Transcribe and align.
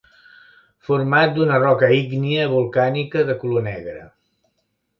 Format 0.87 1.35
d'una 1.35 1.59
roca 1.65 1.91
ígnia 1.99 2.49
volcànica 2.55 3.25
de 3.31 3.39
color 3.45 3.67
negre. 3.71 4.03